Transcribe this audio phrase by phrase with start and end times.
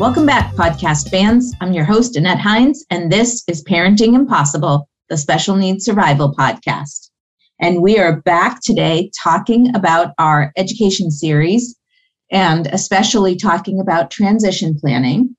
[0.00, 1.52] Welcome back, podcast fans.
[1.60, 7.10] I'm your host, Annette Hines, and this is Parenting Impossible, the Special Needs Survival Podcast.
[7.60, 11.76] And we are back today talking about our education series
[12.32, 15.36] and especially talking about transition planning.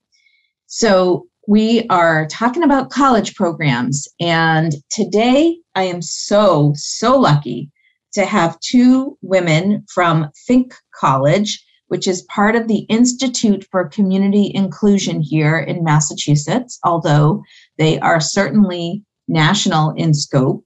[0.68, 7.72] So, we are talking about college programs, and today I am so, so lucky
[8.14, 14.50] to have two women from Think College which is part of the Institute for Community
[14.56, 17.44] Inclusion here in Massachusetts, although
[17.78, 20.64] they are certainly national in scope.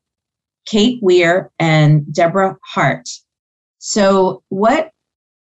[0.67, 3.09] Kate Weir and Deborah Hart.
[3.79, 4.91] So, what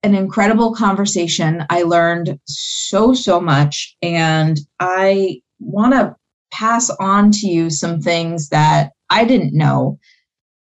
[0.03, 1.65] an incredible conversation.
[1.69, 3.95] I learned so, so much.
[4.01, 6.13] And I want to
[6.51, 9.97] pass on to you some things that I didn't know.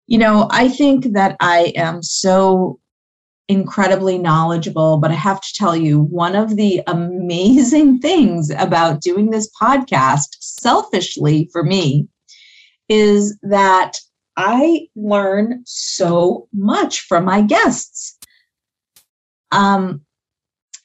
[0.06, 2.80] You know, I think that I am so
[3.48, 9.30] incredibly knowledgeable, but I have to tell you, one of the amazing things about doing
[9.30, 12.08] this podcast, selfishly for me,
[12.90, 13.94] is that
[14.38, 18.18] I learn so much from my guests.
[19.52, 20.02] Um,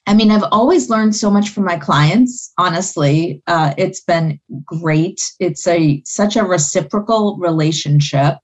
[0.06, 2.52] I mean, I've always learned so much from my clients.
[2.58, 5.20] Honestly, uh, it's been great.
[5.39, 8.39] It's a such a reciprocal relationship,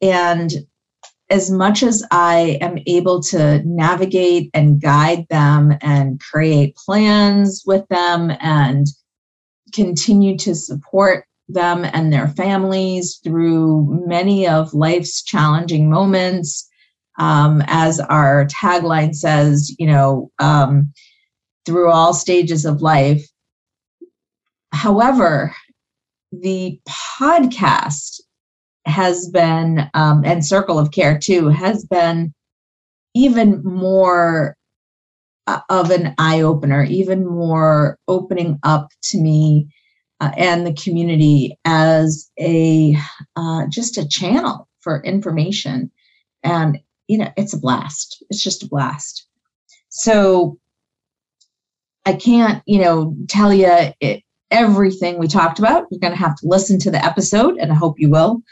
[0.00, 0.52] and
[1.32, 7.88] as much as I am able to navigate and guide them and create plans with
[7.88, 8.86] them and
[9.72, 16.68] continue to support them and their families through many of life's challenging moments,
[17.18, 20.92] um, as our tagline says, you know, um,
[21.64, 23.26] through all stages of life.
[24.72, 25.54] However,
[26.30, 28.20] the podcast
[28.86, 32.32] has been, um, and Circle of Care too, has been
[33.14, 34.56] even more
[35.46, 39.68] uh, of an eye opener, even more opening up to me
[40.20, 42.96] uh, and the community as a
[43.36, 45.90] uh, just a channel for information.
[46.44, 46.78] And
[47.08, 48.22] you know, it's a blast.
[48.30, 49.26] It's just a blast.
[49.88, 50.58] So
[52.06, 53.68] I can't, you know, tell you
[54.00, 55.86] it, everything we talked about.
[55.90, 58.42] You're going to have to listen to the episode, and I hope you will.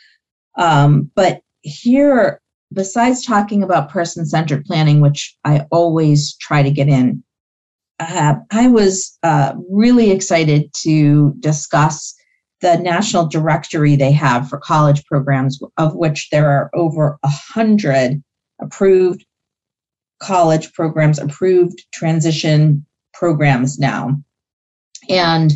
[0.56, 2.40] Um, but here,
[2.72, 7.22] besides talking about person centered planning, which I always try to get in,
[7.98, 12.14] uh, I was uh, really excited to discuss
[12.60, 18.22] the national directory they have for college programs, of which there are over a hundred
[18.60, 19.24] approved
[20.20, 22.84] college programs, approved transition
[23.14, 24.20] programs now.
[25.08, 25.52] And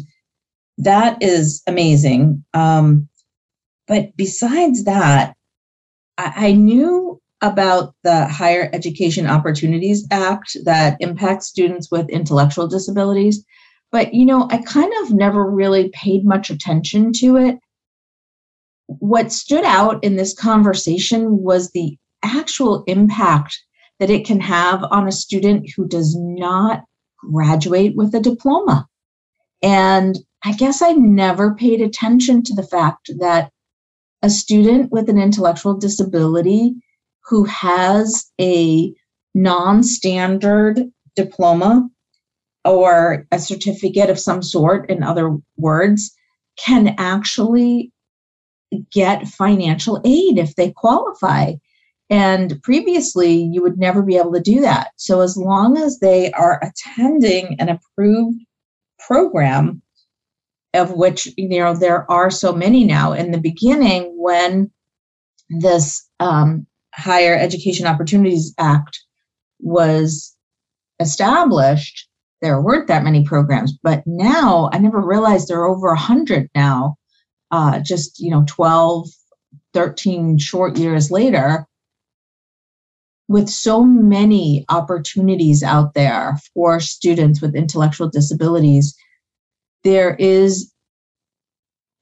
[0.78, 2.44] that is amazing.
[2.54, 3.08] Um,
[3.86, 5.34] but besides that,
[6.18, 13.44] I, I knew about the Higher Education Opportunities Act that impacts students with intellectual disabilities.
[13.92, 17.58] But, you know, I kind of never really paid much attention to it.
[18.86, 23.56] What stood out in this conversation was the actual impact
[24.00, 26.84] that it can have on a student who does not
[27.18, 28.86] graduate with a diploma.
[29.62, 33.50] And I guess I never paid attention to the fact that
[34.24, 36.74] a student with an intellectual disability
[37.26, 38.90] who has a
[39.34, 40.80] non standard
[41.14, 41.86] diploma
[42.64, 46.10] or a certificate of some sort, in other words,
[46.56, 47.92] can actually
[48.90, 51.52] get financial aid if they qualify.
[52.08, 54.92] And previously, you would never be able to do that.
[54.96, 58.40] So, as long as they are attending an approved
[59.06, 59.82] program,
[60.74, 63.12] of which you know there are so many now.
[63.12, 64.70] In the beginning, when
[65.48, 69.00] this um, Higher Education Opportunities Act
[69.60, 70.36] was
[71.00, 72.08] established,
[72.42, 73.72] there weren't that many programs.
[73.82, 76.96] But now, I never realized there are over a hundred now.
[77.50, 79.08] Uh, just you know, 12,
[79.74, 81.66] 13 short years later,
[83.28, 88.94] with so many opportunities out there for students with intellectual disabilities
[89.84, 90.72] there is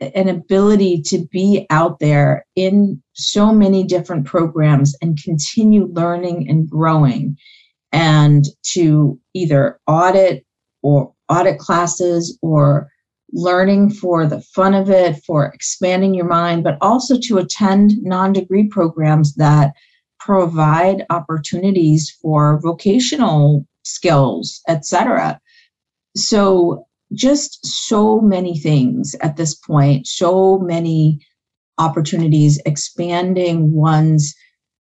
[0.01, 6.69] an ability to be out there in so many different programs and continue learning and
[6.69, 7.37] growing
[7.93, 10.45] and to either audit
[10.83, 12.89] or audit classes or
[13.33, 18.67] learning for the fun of it for expanding your mind but also to attend non-degree
[18.69, 19.73] programs that
[20.19, 25.41] provide opportunities for vocational skills etc
[26.17, 31.21] so just so many things at this point, so many
[31.79, 34.35] opportunities expanding one's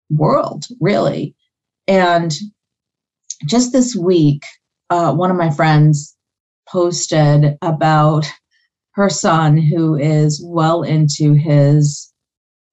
[0.10, 1.36] world, really.
[1.88, 2.34] And
[3.46, 4.44] just this week,
[4.90, 6.16] uh, one of my friends
[6.68, 8.26] posted about
[8.94, 12.12] her son who is well into his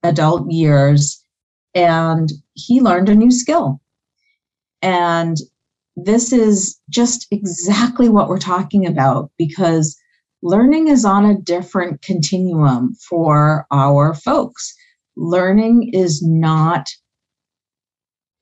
[0.03, 1.23] adult years
[1.75, 3.81] and he learned a new skill.
[4.83, 5.37] And
[6.05, 9.97] this is just exactly what we're talking about because
[10.43, 14.75] learning is on a different continuum for our folks.
[15.17, 16.89] Learning is not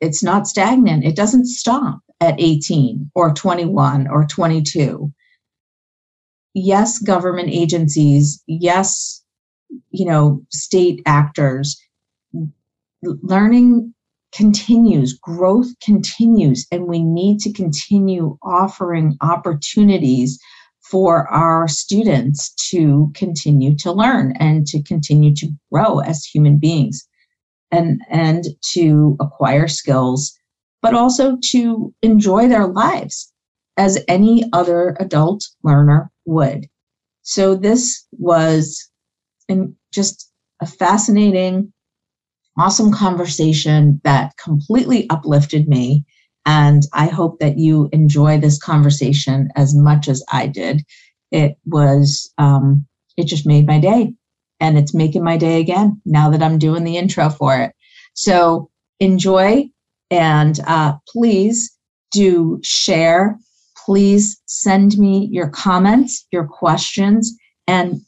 [0.02, 1.04] it's not stagnant.
[1.04, 5.10] It doesn't stop at 18 or 21 or 22.
[6.52, 9.24] Yes, government agencies, yes,
[9.90, 11.80] you know, state actors,
[13.02, 13.94] learning
[14.36, 20.38] continues, growth continues, and we need to continue offering opportunities
[20.80, 27.08] for our students to continue to learn and to continue to grow as human beings
[27.72, 30.38] and and to acquire skills
[30.86, 33.32] but also to enjoy their lives
[33.76, 36.68] as any other adult learner would.
[37.22, 38.88] So this was
[39.48, 40.30] in just
[40.60, 41.72] a fascinating
[42.58, 46.04] awesome conversation that completely uplifted me
[46.46, 50.84] and I hope that you enjoy this conversation as much as I did.
[51.32, 52.86] It was, um,
[53.16, 54.14] it just made my day.
[54.60, 57.72] And it's making my day again now that I'm doing the intro for it.
[58.14, 58.70] So
[59.00, 59.68] enjoy
[60.10, 61.76] and uh, please
[62.12, 63.38] do share.
[63.84, 67.36] Please send me your comments, your questions,
[67.66, 68.00] and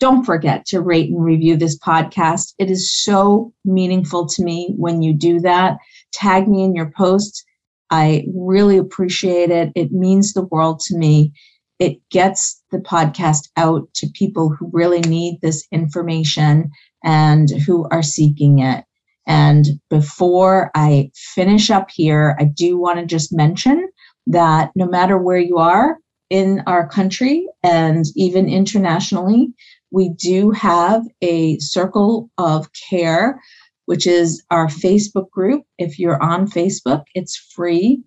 [0.00, 2.54] don't forget to rate and review this podcast.
[2.58, 5.78] It is so meaningful to me when you do that.
[6.12, 7.44] Tag me in your posts
[7.90, 9.72] I really appreciate it.
[9.74, 11.32] It means the world to me.
[11.78, 16.70] It gets the podcast out to people who really need this information
[17.04, 18.84] and who are seeking it.
[19.26, 23.88] And before I finish up here, I do want to just mention
[24.26, 25.98] that no matter where you are
[26.30, 29.48] in our country and even internationally,
[29.90, 33.40] we do have a circle of care
[33.88, 35.64] which is our Facebook group.
[35.78, 38.02] If you're on Facebook, it's free.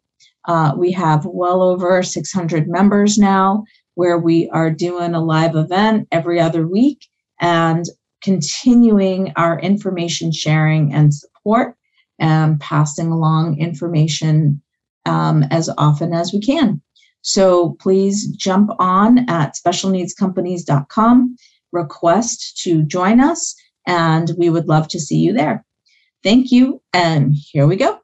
[0.47, 3.63] Uh, we have well over 600 members now
[3.95, 7.07] where we are doing a live event every other week
[7.39, 7.87] and
[8.21, 11.75] continuing our information sharing and support
[12.19, 14.61] and passing along information
[15.07, 16.79] um, as often as we can.
[17.23, 21.35] So please jump on at specialneedscompanies.com,
[21.71, 23.55] request to join us,
[23.87, 25.65] and we would love to see you there.
[26.23, 26.81] Thank you.
[26.93, 27.99] And here we go.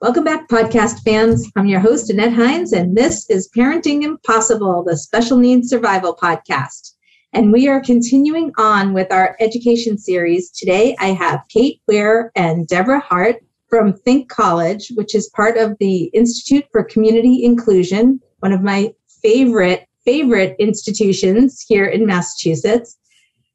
[0.00, 1.50] Welcome back, podcast fans.
[1.56, 6.92] I'm your host, Annette Hines, and this is Parenting Impossible, the Special Needs Survival Podcast.
[7.32, 10.50] And we are continuing on with our education series.
[10.50, 13.36] Today, I have Kate Ware and Deborah Hart
[13.68, 18.92] from Think College, which is part of the Institute for Community Inclusion, one of my
[19.22, 22.96] favorite, favorite institutions here in Massachusetts.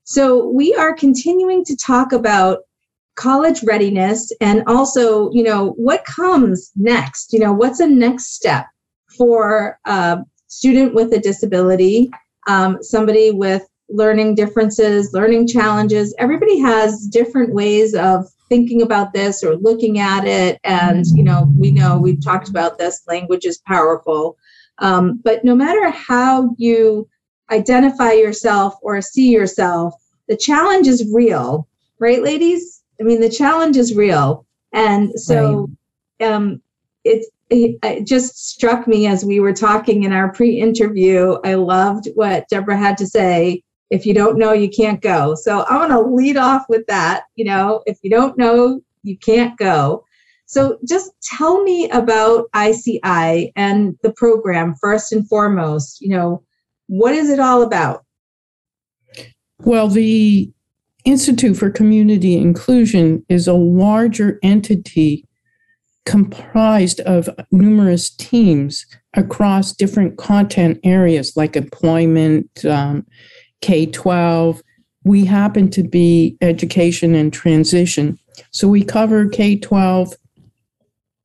[0.03, 2.59] So, we are continuing to talk about
[3.19, 7.33] college readiness and also you know what comes next?
[7.33, 8.65] You know what's a next step
[9.17, 12.09] for a student with a disability
[12.47, 16.15] um, somebody with learning differences learning challenges?
[16.17, 20.57] Everybody has different ways of thinking about this or looking at it.
[20.63, 24.37] And you know we know we've talked about this language is powerful
[24.79, 27.07] um, but no matter how you
[27.51, 29.93] identify yourself or see yourself
[30.27, 31.67] the challenge is real
[31.99, 34.45] right ladies I mean, the challenge is real.
[34.73, 35.69] And so
[36.19, 36.31] right.
[36.31, 36.61] um,
[37.03, 41.37] it, it just struck me as we were talking in our pre interview.
[41.43, 43.63] I loved what Deborah had to say.
[43.89, 45.33] If you don't know, you can't go.
[45.33, 47.23] So I want to lead off with that.
[47.35, 50.05] You know, if you don't know, you can't go.
[50.49, 56.01] So just tell me about ICI and the program first and foremost.
[56.01, 56.43] You know,
[56.87, 58.03] what is it all about?
[59.59, 60.51] Well, the
[61.05, 65.23] Institute for Community Inclusion is a larger entity
[66.07, 73.05] comprised of numerous teams across different content areas like employment, um,
[73.61, 74.63] K 12.
[75.03, 78.17] We happen to be education and transition.
[78.49, 80.15] So we cover K 12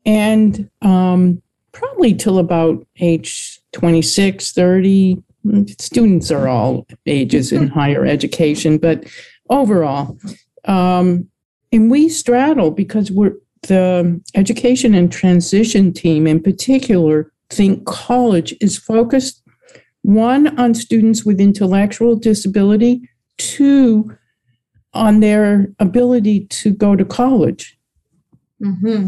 [0.05, 1.43] and um,
[1.73, 5.23] probably till about age 26, 30.
[5.79, 9.05] Students are all ages in higher education, but
[9.51, 10.17] overall.
[10.65, 11.29] Um,
[11.73, 13.35] and we straddle because we're
[13.69, 19.43] the education and transition team in particular think college is focused
[20.03, 23.09] one on students with intellectual disability
[23.39, 24.15] two
[24.93, 27.79] on their ability to go to college
[28.63, 29.07] mm-hmm.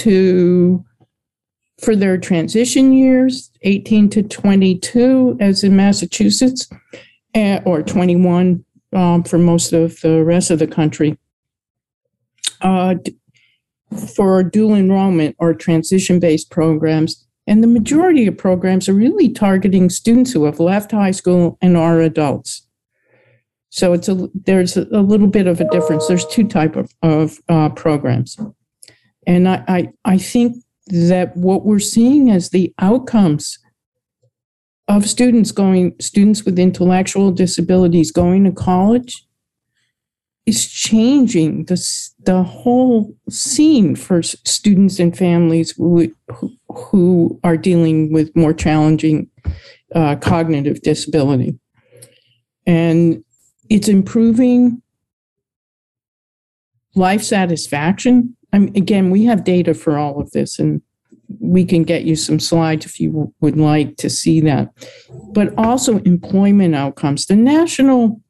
[0.00, 0.84] To
[1.80, 6.68] for their transition years, 18 to 22, as in Massachusetts,
[7.34, 11.18] uh, or 21 um, for most of the rest of the country.
[12.60, 12.96] Uh,
[14.14, 17.26] for dual enrollment or transition based programs.
[17.46, 21.76] And the majority of programs are really targeting students who have left high school and
[21.76, 22.66] are adults.
[23.70, 26.06] So it's a there's a, a little bit of a difference.
[26.06, 28.36] There's two type of, of uh, programs,
[29.26, 33.58] and I, I I think that what we're seeing as the outcomes
[34.88, 39.24] of students going students with intellectual disabilities going to college
[40.46, 41.76] is changing the,
[42.24, 46.12] the whole scene for students and families who,
[46.68, 49.30] who are dealing with more challenging
[49.94, 51.58] uh, cognitive disability.
[52.66, 53.22] And
[53.68, 54.82] it's improving
[56.94, 60.82] life satisfaction I mean, again, we have data for all of this, and
[61.38, 64.70] we can get you some slides if you would like to see that.
[65.32, 67.26] But also employment outcomes.
[67.26, 68.20] The national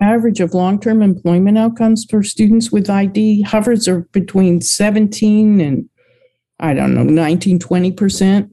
[0.00, 5.88] average of long-term employment outcomes for students with ID hovers are between 17 and
[6.58, 8.50] I don't know, 19, 20%.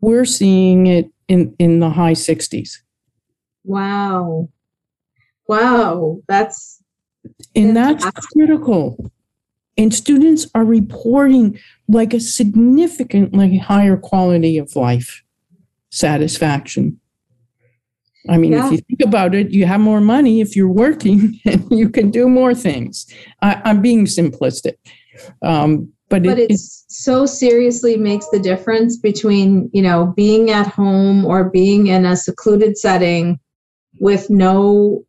[0.00, 2.78] We're seeing it in, in the high 60s.
[3.64, 4.48] Wow.
[5.46, 6.20] Wow.
[6.28, 6.82] That's
[7.54, 9.12] and that's critical.
[9.76, 15.22] And students are reporting like a significantly higher quality of life
[15.90, 17.00] satisfaction.
[18.28, 18.66] I mean, yeah.
[18.66, 22.10] if you think about it, you have more money if you're working and you can
[22.10, 23.06] do more things.
[23.42, 24.74] I, am being simplistic.
[25.42, 30.66] Um, but, but it, it so seriously makes the difference between, you know, being at
[30.66, 33.38] home or being in a secluded setting
[34.00, 35.04] with no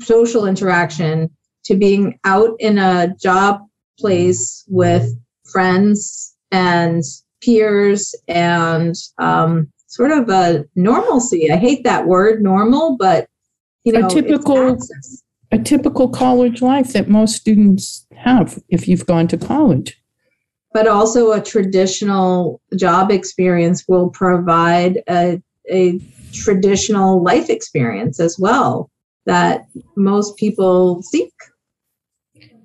[0.00, 1.30] social interaction
[1.64, 3.62] to being out in a job
[4.02, 7.02] place with friends and
[7.42, 11.50] peers and um, sort of a normalcy.
[11.50, 13.28] I hate that word normal, but
[13.84, 14.78] you know, a typical
[15.50, 19.98] a typical college life that most students have if you've gone to college.
[20.72, 26.00] But also a traditional job experience will provide a, a
[26.32, 28.90] traditional life experience as well
[29.26, 29.66] that
[29.96, 31.30] most people seek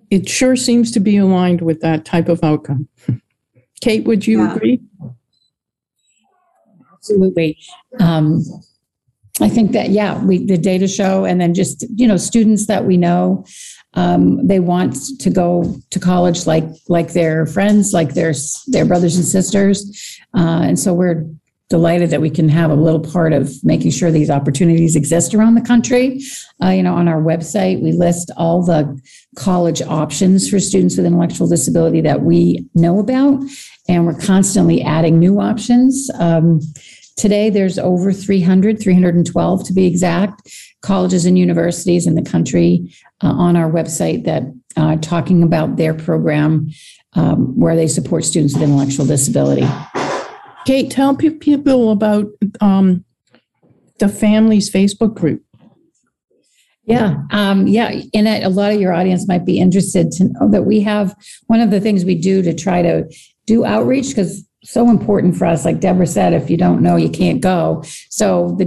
[0.09, 2.87] it sure seems to be aligned with that type of outcome.
[3.81, 4.55] Kate, would you yeah.
[4.55, 4.81] agree?
[6.93, 7.57] Absolutely.
[7.99, 8.43] Um,
[9.39, 12.85] I think that yeah, we the data show, and then just you know students that
[12.85, 13.45] we know,
[13.93, 18.33] um, they want to go to college like like their friends, like their
[18.67, 21.25] their brothers and sisters, uh, and so we're
[21.69, 25.55] delighted that we can have a little part of making sure these opportunities exist around
[25.55, 26.21] the country.
[26.63, 28.99] Uh, you know, on our website, we list all the
[29.35, 33.41] college options for students with intellectual disability that we know about,
[33.89, 36.09] and we're constantly adding new options.
[36.19, 36.61] Um,
[37.17, 40.49] today, there's over 300, 312 to be exact,
[40.81, 44.43] colleges and universities in the country uh, on our website that
[44.77, 46.69] are talking about their program
[47.13, 49.67] um, where they support students with intellectual disability.
[50.67, 52.25] Kate, tell people about
[52.59, 53.05] um,
[53.99, 55.41] the family's Facebook group.
[56.83, 58.01] Yeah, um, yeah.
[58.13, 61.61] And a lot of your audience might be interested to know that we have one
[61.61, 63.09] of the things we do to try to
[63.45, 65.63] do outreach because so important for us.
[65.63, 67.81] Like Deborah said, if you don't know, you can't go.
[68.09, 68.65] So the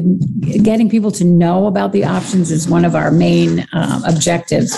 [0.63, 4.75] getting people to know about the options is one of our main um, objectives.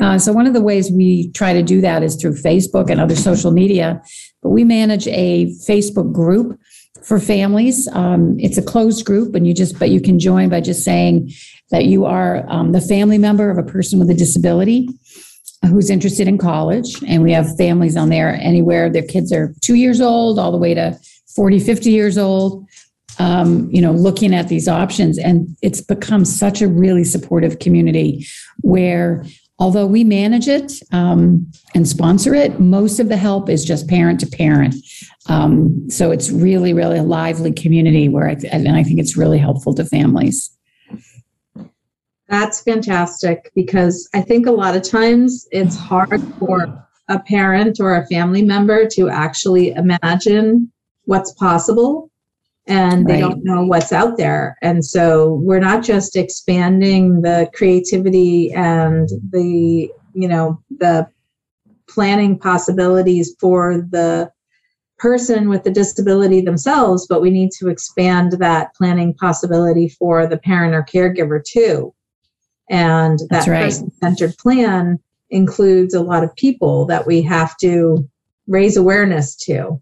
[0.00, 3.00] Uh, so one of the ways we try to do that is through Facebook and
[3.00, 4.02] other social media.
[4.42, 6.58] But we manage a Facebook group
[7.02, 7.88] for families.
[7.92, 11.32] Um, it's a closed group, and you just but you can join by just saying
[11.70, 14.88] that you are um, the family member of a person with a disability
[15.64, 17.02] who's interested in college.
[17.06, 20.58] And we have families on there anywhere their kids are two years old all the
[20.58, 20.98] way to
[21.34, 22.66] 40, 50 years old.
[23.18, 28.26] Um, you know, looking at these options, and it's become such a really supportive community
[28.60, 29.24] where
[29.58, 34.20] although we manage it um, and sponsor it, most of the help is just parent
[34.20, 34.74] to parent.
[35.28, 39.16] Um, so it's really, really a lively community where I th- and I think it's
[39.16, 40.50] really helpful to families.
[42.28, 47.96] That's fantastic because I think a lot of times it's hard for a parent or
[47.96, 50.72] a family member to actually imagine
[51.04, 52.10] what's possible
[52.66, 53.20] and they right.
[53.20, 54.56] don't know what's out there.
[54.60, 61.08] And so we're not just expanding the creativity and the, you know, the
[61.88, 64.30] planning possibilities for the
[64.98, 70.38] person with the disability themselves, but we need to expand that planning possibility for the
[70.38, 71.94] parent or caregiver too.
[72.68, 73.64] And that right.
[73.64, 74.98] person centered plan
[75.30, 78.08] includes a lot of people that we have to
[78.48, 79.80] raise awareness to.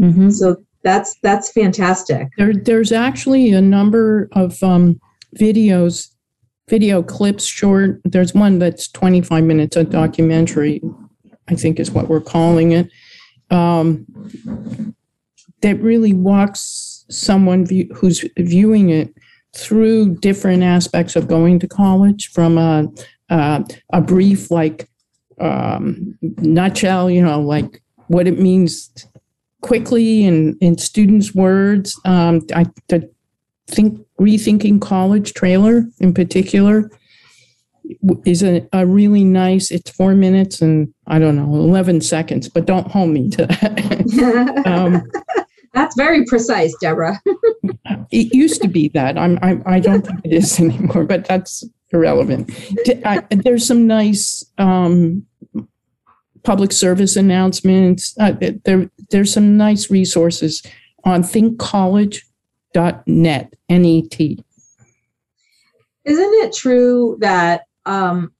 [0.00, 0.32] Mhm.
[0.32, 2.28] So that's that's fantastic.
[2.36, 5.00] There, there's actually a number of um,
[5.38, 6.08] videos,
[6.68, 8.00] video clips, short.
[8.04, 10.80] There's one that's 25 minutes, a documentary,
[11.48, 12.90] I think is what we're calling it,
[13.50, 14.06] um,
[15.60, 19.14] that really walks someone view, who's viewing it
[19.54, 22.88] through different aspects of going to college from a,
[23.28, 24.88] a, a brief, like,
[25.40, 28.90] um, nutshell, you know, like what it means
[29.62, 31.98] quickly in, in students' words.
[32.04, 32.66] Um, I,
[33.68, 36.90] think rethinking college trailer in particular
[38.24, 39.70] is a, a really nice.
[39.70, 44.62] It's four minutes and I don't know eleven seconds, but don't hold me to that.
[44.66, 45.02] um,
[45.74, 47.20] that's very precise, Deborah.
[48.10, 49.16] it used to be that.
[49.16, 52.50] I'm, I, I don't think it is anymore, but that's irrelevant.
[53.04, 55.26] I- there's some nice um,
[56.42, 58.14] public service announcements.
[58.18, 60.62] Uh, there, there's some nice resources
[61.04, 64.44] on thinkcollege.net, N-E-T.
[66.04, 68.32] Isn't it true that um,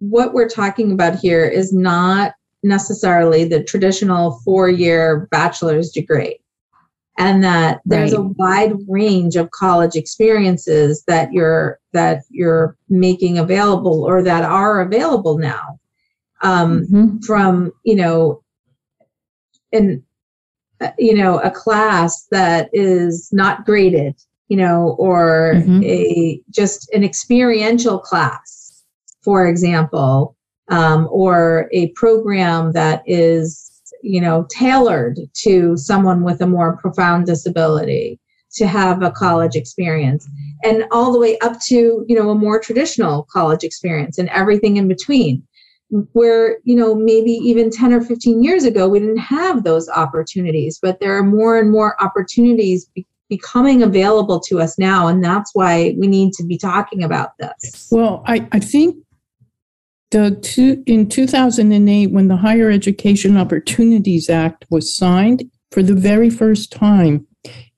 [0.00, 6.38] what we're talking about here is not necessarily the traditional four year bachelor's degree?
[7.18, 8.20] And that there's Right.
[8.20, 14.82] a wide range of college experiences that you're that you're making available or that are
[14.82, 15.80] available now.
[16.42, 17.24] Um, Mhm.
[17.24, 18.42] from you know
[19.72, 20.05] in uh,
[20.98, 24.14] you know a class that is not graded
[24.48, 25.84] you know or Mhm.
[25.84, 28.82] a just an experiential class
[29.22, 30.36] for example
[30.68, 33.70] um, or a program that is
[34.02, 38.18] you know tailored to someone with a more profound disability
[38.52, 40.26] to have a college experience
[40.64, 44.76] and all the way up to you know a more traditional college experience and everything
[44.76, 45.42] in between
[46.12, 50.80] where you know maybe even 10 or 15 years ago we didn't have those opportunities
[50.82, 55.54] but there are more and more opportunities be- becoming available to us now and that's
[55.54, 57.88] why we need to be talking about this.
[57.90, 58.96] Well, I, I think
[60.12, 66.30] the two, in 2008, when the Higher Education Opportunities Act was signed, for the very
[66.30, 67.26] first time,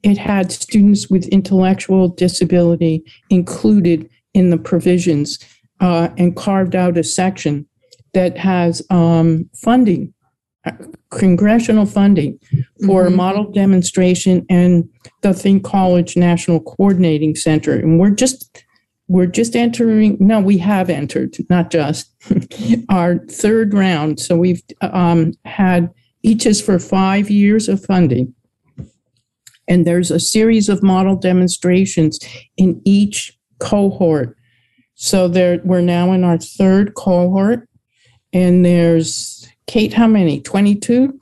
[0.02, 5.38] it had students with intellectual disability included in the provisions
[5.80, 7.66] uh, and carved out a section
[8.14, 10.12] that has um, funding,
[10.66, 10.72] uh,
[11.10, 12.38] congressional funding
[12.84, 13.16] for a Mhm.
[13.16, 14.88] model demonstration and
[15.22, 17.72] the Think College National Coordinating Center.
[17.74, 18.64] And we're just
[19.10, 22.14] we're just entering no we have entered not just
[22.90, 25.88] our third round so we've um, had
[26.22, 28.34] each is for five years of funding
[29.66, 32.18] and there's a series of model demonstrations
[32.58, 34.36] in each cohort
[34.94, 37.67] so there we're now in our third cohort
[38.32, 41.18] and there's kate how many 22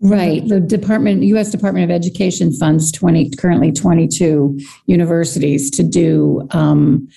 [0.00, 0.46] Right.
[0.46, 1.50] The Department, U.S.
[1.50, 7.08] Department of Education funds 20, currently 22 universities to do, um,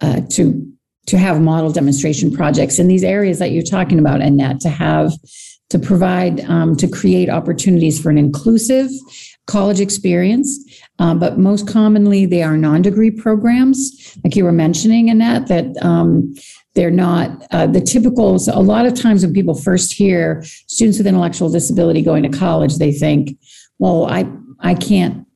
[0.00, 0.66] uh, to,
[1.06, 5.12] to have model demonstration projects in these areas that you're talking about, Annette, to have,
[5.72, 8.90] to provide, um, to create opportunities for an inclusive
[9.46, 10.58] college experience.
[10.98, 16.34] Um, but most commonly, they are non-degree programs, like you were mentioning, Annette, that, um,
[16.74, 18.38] they're not uh, the typical.
[18.38, 22.30] So a lot of times when people first hear students with intellectual disability going to
[22.30, 23.36] college, they think,
[23.78, 24.26] "Well, I
[24.58, 25.26] I can't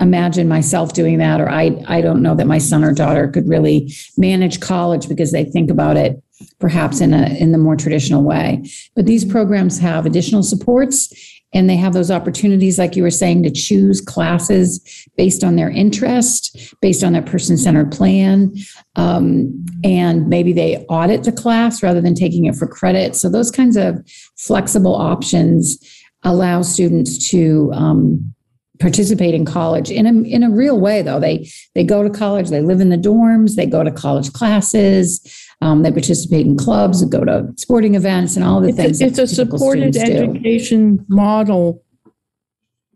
[0.00, 3.46] imagine myself doing that, or I I don't know that my son or daughter could
[3.46, 6.22] really manage college because they think about it
[6.58, 11.12] perhaps in a in the more traditional way." But these programs have additional supports.
[11.54, 14.80] And they have those opportunities, like you were saying, to choose classes
[15.16, 18.52] based on their interest, based on their person centered plan.
[18.96, 23.16] Um, and maybe they audit the class rather than taking it for credit.
[23.16, 24.04] So those kinds of
[24.36, 25.78] flexible options
[26.24, 28.34] allow students to um,
[28.78, 31.00] participate in college in a in a real way.
[31.00, 34.32] Though they they go to college, they live in the dorms, they go to college
[34.32, 35.20] classes,
[35.62, 39.00] um, they participate in clubs, go to sporting events, and all the it's things.
[39.00, 40.30] a, it's that a supported students do.
[40.30, 41.82] education model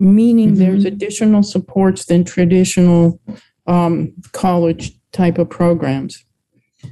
[0.02, 0.92] meaning there's Mhm.
[0.92, 3.20] additional supports than traditional
[3.66, 6.24] um, college type of programs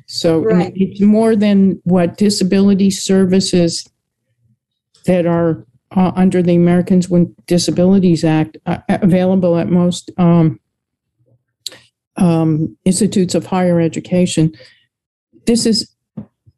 [0.07, 0.73] so Right.
[0.77, 3.89] it's more than what disability services
[5.07, 5.65] that are
[5.97, 10.61] uh, under the americans with disabilities act uh, available at most um,
[12.19, 14.53] um, institutes of higher education
[15.49, 15.91] this is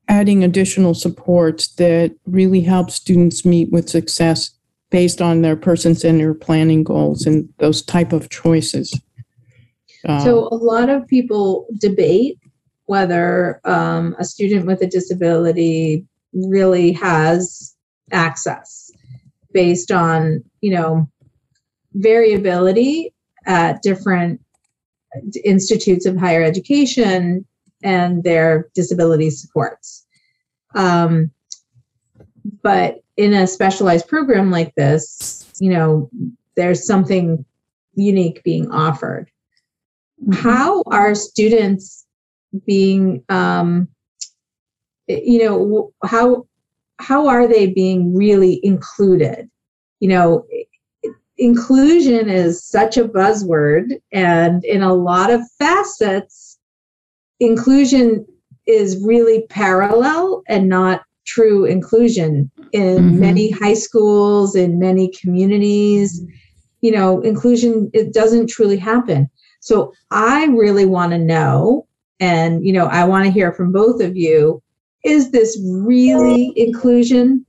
[0.08, 4.50] adding additional supports that really help students meet with success
[4.90, 8.92] based on their person-centered planning goals and those type of choices.
[10.04, 12.40] Uh, So a lot of people debate
[12.86, 17.76] whether um, a student with a disability really has
[18.10, 18.90] access
[19.52, 21.08] based on, you know,
[21.94, 23.14] variability
[23.46, 24.40] at different
[25.44, 27.46] institutes of higher education
[27.82, 30.06] and their disability supports.
[30.74, 31.30] Um,
[32.62, 36.10] but in a specialized program like this, you know,
[36.56, 37.44] there's something
[37.94, 39.30] unique being offered.
[40.32, 42.06] How are students
[42.66, 43.88] being, um,
[45.08, 46.46] you know, how
[46.98, 49.50] how are they being really included?
[50.00, 50.46] You know,
[51.38, 56.49] inclusion is such a buzzword, and in a lot of facets,
[57.40, 58.26] inclusion
[58.66, 63.20] is really parallel and not true inclusion in mm-hmm.
[63.20, 66.22] many high schools in many communities.
[66.80, 69.28] You know inclusion it doesn't truly happen.
[69.60, 71.86] So i really want to know
[72.18, 74.62] and you know i want to hear from both of you
[75.04, 77.46] is this really inclusion?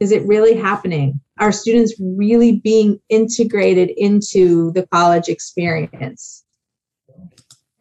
[0.00, 1.20] Is it really happening?
[1.38, 6.43] Are students really being integrated into the college experience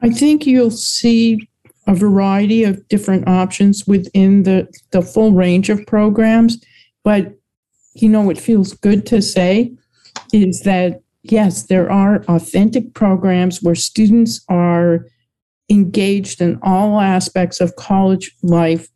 [0.04, 1.39] i think you'll see
[1.88, 6.63] a variety of different options within the, the full range of programs.
[7.04, 7.34] But,
[7.94, 9.74] you know, what feels good to say
[10.32, 15.06] is that, yes, there are authentic programs where students are
[15.70, 18.88] engaged in all aspects of college life,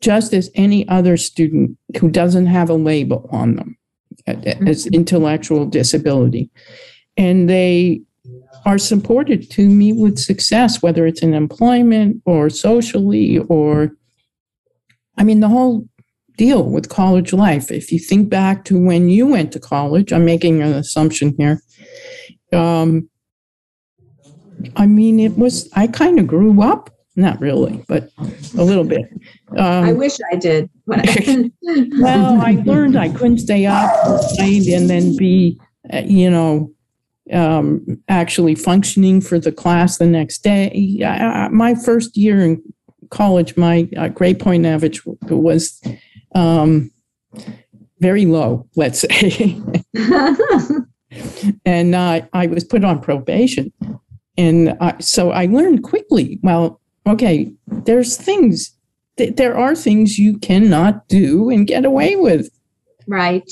[0.00, 3.78] just as any other student who doesn't have a label on them
[4.26, 4.94] as mm-hmm.
[4.94, 6.50] intellectual disability.
[7.16, 8.02] And they
[8.64, 13.92] are supported to meet with success, whether it's in employment or socially, or
[15.16, 15.88] I mean, the whole
[16.36, 17.70] deal with college life.
[17.70, 21.62] If you think back to when you went to college, I'm making an assumption here.
[22.52, 23.10] Um,
[24.76, 28.10] I mean, it was, I kind of grew up, not really, but
[28.56, 29.06] a little bit.
[29.56, 30.70] Um, I wish I did.
[30.86, 33.90] well, I learned I couldn't stay up
[34.38, 35.60] night and then be,
[35.92, 36.72] uh, you know,
[37.32, 41.00] um, actually functioning for the class the next day.
[41.04, 42.62] I, I, my first year in
[43.10, 45.82] college, my uh, grade point average was
[46.34, 46.90] um,
[47.98, 49.60] very low, let's say.
[51.64, 53.72] and uh, I was put on probation.
[54.36, 58.74] And so I learned quickly well, okay, there's things,
[59.16, 62.50] th- there are things you cannot do and get away with.
[63.06, 63.50] Right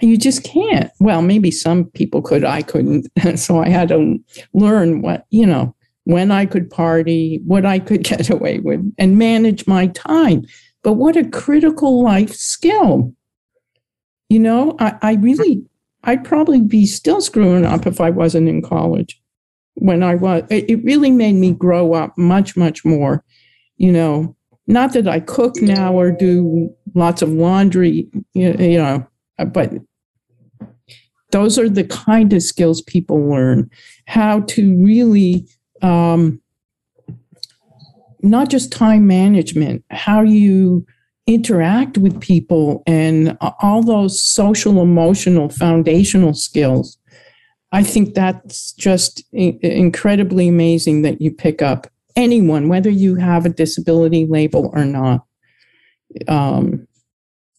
[0.00, 0.90] you just can't.
[1.00, 3.08] Well, maybe some people could, I couldn't.
[3.36, 4.18] so I had to
[4.52, 9.18] learn what, you know, when I could party, what I could get away with, and
[9.18, 10.44] manage my time.
[10.82, 13.14] But what a critical life skill.
[14.28, 15.64] You know, I, I really,
[16.04, 19.20] I'd probably be still screwing up if I wasn't in college
[19.74, 20.44] when I was.
[20.50, 23.24] It really made me grow up much, much more.
[23.76, 29.06] You know, not that I cook now or do lots of laundry, you know,
[29.52, 29.72] but
[31.30, 33.70] those are the kind of skills people learn.
[34.06, 35.46] How to really
[35.82, 36.40] um,
[38.22, 40.84] not just time management how you
[41.26, 46.96] interact with people and all those social emotional foundational skills.
[47.70, 51.86] I think that's just incredibly amazing that you pick up
[52.16, 55.24] anyone whether you have a disability label or not.
[56.26, 56.88] Um,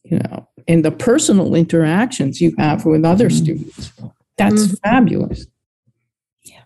[0.03, 3.43] you know in the personal interactions you have with other mm-hmm.
[3.43, 3.91] students.
[4.38, 4.75] That's mm-hmm.
[4.75, 5.47] fabulous.
[6.43, 6.62] Yeah.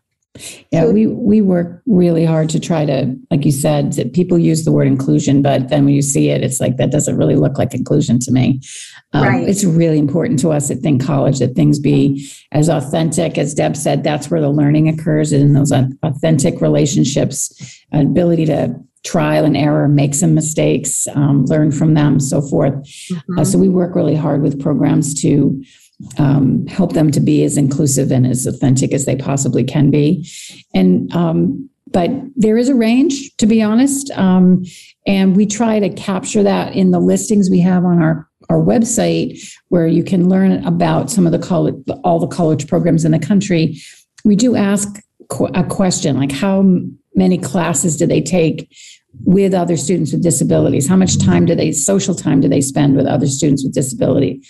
[0.71, 4.65] Yeah, we we work really hard to try to, like you said, that people use
[4.65, 7.57] the word inclusion, but then when you see it, it's like that doesn't really look
[7.57, 8.59] like inclusion to me.
[9.13, 9.47] Um, right.
[9.47, 13.77] It's really important to us at Think College that things be as authentic as Deb
[13.77, 14.03] said.
[14.03, 17.53] That's where the learning occurs in those authentic relationships,
[17.93, 22.73] and ability to trial and error, make some mistakes, um, learn from them, so forth.
[22.73, 23.39] Mm-hmm.
[23.39, 25.61] Uh, so we work really hard with programs to
[26.17, 30.27] um, help them to be as inclusive and as authentic as they possibly can be.
[30.73, 34.65] And um, but there is a range, to be honest, um,
[35.05, 39.39] and we try to capture that in the listings we have on our our website,
[39.69, 43.19] where you can learn about some of the college, all the college programs in the
[43.19, 43.77] country.
[44.25, 44.99] We do ask
[45.53, 46.63] a question like how
[47.15, 48.69] many classes do they take
[49.25, 50.87] with other students with disabilities?
[50.87, 54.41] How much time do they, social time do they spend with other students with disability?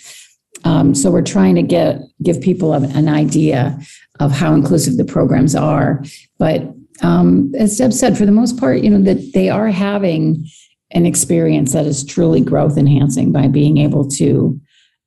[0.64, 3.78] Um, so we're trying to get give people an idea
[4.20, 6.02] of how inclusive the programs are.
[6.38, 6.62] But
[7.02, 10.46] um, as Deb said, for the most part, you know that they are having
[10.92, 14.58] an experience that is truly growth enhancing by being able to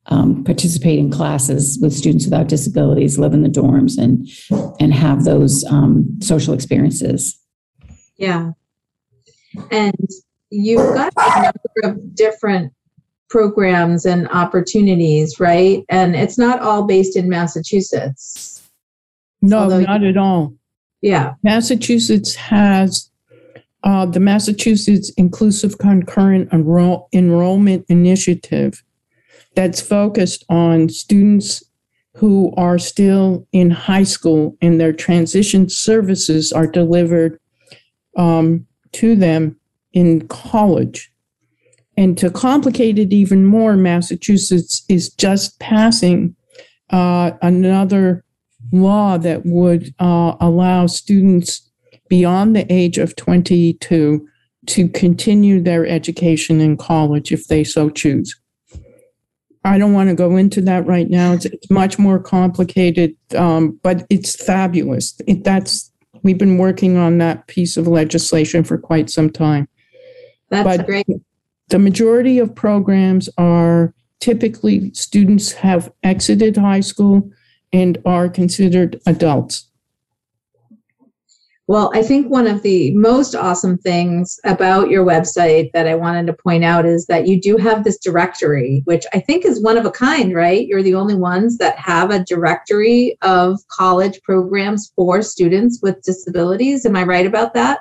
[0.06, 4.28] um, participate in classes with students without disabilities, live in the dorms, and
[4.80, 7.37] and have those um, social experiences.
[8.18, 8.50] Yeah,
[9.70, 9.94] and
[10.50, 12.72] you've got a number of different
[13.28, 15.84] programs and opportunities, right?
[15.88, 18.62] And it's not all based in Massachusetts.
[19.42, 20.54] No, Although, not at all.
[21.02, 21.34] Yeah.
[21.42, 23.10] Massachusetts has
[23.84, 28.82] uh, the Massachusetts Inclusive Concurrent Enroll- Enrollment Initiative
[29.54, 31.62] that's focused on students
[32.14, 37.38] who are still in high school and their transition services are delivered
[38.18, 39.58] um, to them
[39.94, 41.10] in college.
[41.96, 46.36] And to complicate it even more, Massachusetts is just passing
[46.90, 48.24] uh, another
[48.72, 51.68] law that would uh, allow students
[52.08, 54.26] beyond the age of 22
[54.66, 58.38] to continue their education in college if they so choose.
[59.64, 61.32] I don't want to go into that right now.
[61.32, 65.18] It's, it's much more complicated, um, but it's fabulous.
[65.26, 65.90] It, that's
[66.22, 69.68] we've been working on that piece of legislation for quite some time.
[70.50, 71.06] That's but great.
[71.68, 77.30] The majority of programs are typically students have exited high school
[77.72, 79.67] and are considered adults.
[81.68, 86.26] Well, I think one of the most awesome things about your website that I wanted
[86.26, 89.76] to point out is that you do have this directory, which I think is one
[89.76, 90.66] of a kind, right?
[90.66, 96.86] You're the only ones that have a directory of college programs for students with disabilities.
[96.86, 97.80] Am I right about that?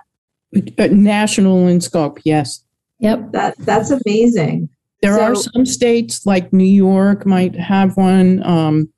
[0.78, 2.66] Uh, national in scope, yes.
[3.00, 3.32] Yep.
[3.32, 4.68] That that's amazing.
[5.02, 8.44] There so, are some states like New York might have one.
[8.44, 8.92] Um,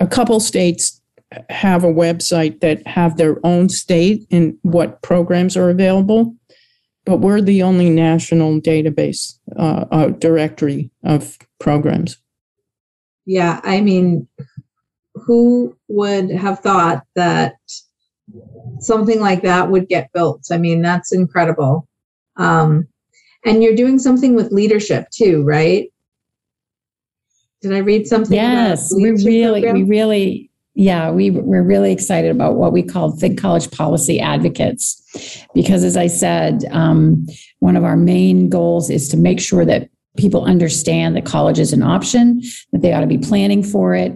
[0.00, 1.02] a couple states
[1.50, 6.34] have a website that have their own state and what programs are available
[7.04, 12.18] but we're the only national database uh, uh, directory of programs.
[13.26, 14.28] Yeah i mean
[15.14, 17.54] who would have thought that
[18.80, 20.46] something like that would get built?
[20.50, 21.88] I mean that's incredible.
[22.36, 22.88] Um,
[23.44, 25.90] and you're doing something with leadership too right?
[27.62, 29.74] Did i read something yes we really program?
[29.74, 35.00] we really yeah, we, we're really excited about what we call Think College Policy Advocates.
[35.54, 37.26] Because as I said, um,
[37.60, 41.72] one of our main goals is to make sure that people understand that college is
[41.72, 42.40] an option,
[42.72, 44.12] that they ought to be planning for it.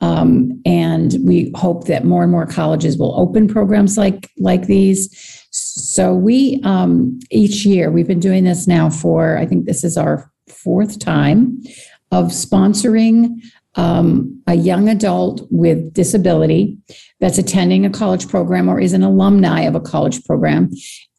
[0.00, 5.08] Um, and we hope that more and more colleges will open programs like, like these.
[5.50, 9.96] So we, um, each year, we've been doing this now for, I think this is
[9.96, 11.62] our fourth time
[12.10, 13.40] of sponsoring
[13.76, 16.78] um, a young adult with disability
[17.20, 20.70] that's attending a college program or is an alumni of a college program,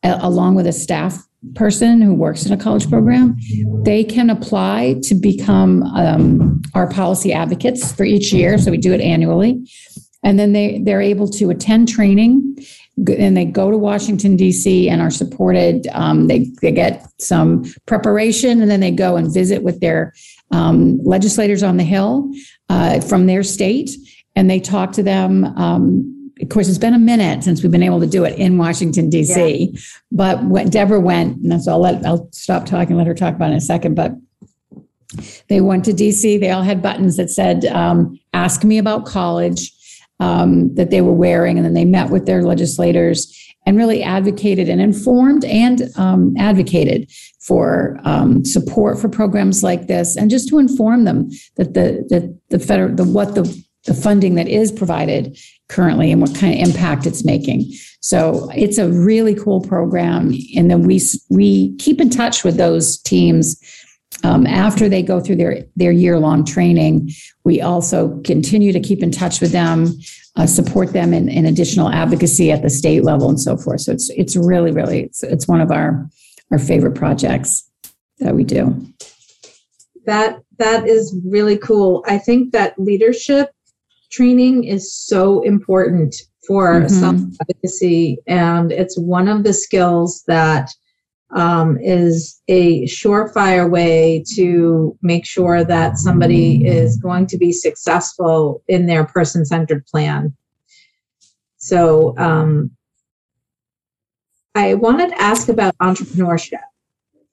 [0.04, 3.38] along with a staff person who works in a college program,
[3.84, 8.58] they can apply to become um, our policy advocates for each year.
[8.58, 9.64] So we do it annually.
[10.24, 12.58] And then they, they're able to attend training
[12.98, 14.90] and they go to Washington, D.C.
[14.90, 15.88] and are supported.
[15.92, 20.14] Um, they, they get some preparation and then they go and visit with their
[20.52, 22.32] um, legislators on the Hill
[22.70, 23.92] uh, from their state,
[24.36, 25.46] and they talk to them.
[25.58, 28.58] Um, of course, it's been a minute since we've been able to do it in
[28.58, 29.72] Washington D.C.
[29.72, 29.80] Yeah.
[30.12, 33.50] But when Deborah went, and so I'll let I'll stop talking, let her talk about
[33.50, 33.96] it in a second.
[33.96, 34.14] But
[35.48, 36.38] they went to D.C.
[36.38, 39.72] They all had buttons that said um, "Ask me about college."
[40.22, 44.70] Um, that they were wearing, and then they met with their legislators and really advocated
[44.70, 50.60] and informed and um, advocated for um, support for programs like this, and just to
[50.60, 55.38] inform them that the that the federal the what the the funding that is provided
[55.70, 57.72] currently and what kind of impact it's making.
[58.02, 62.98] So it's a really cool program, and then we we keep in touch with those
[63.02, 63.60] teams
[64.24, 67.10] um, after they go through their their year long training.
[67.44, 69.88] We also continue to keep in touch with them,
[70.36, 73.82] uh, support them in, in additional advocacy at the state level and so forth.
[73.82, 76.10] So it's it's really really it's, it's one of our
[76.52, 77.70] our favorite projects
[78.20, 78.86] that we do.
[80.06, 82.04] That that is really cool.
[82.08, 83.50] I think that leadership
[84.12, 86.16] training is so important
[86.48, 86.88] for mm-hmm.
[86.88, 90.70] self advocacy, and it's one of the skills that
[91.36, 98.64] um, is a surefire way to make sure that somebody is going to be successful
[98.68, 100.36] in their person centered plan.
[101.58, 102.72] So, um,
[104.56, 106.62] I wanted to ask about entrepreneurship.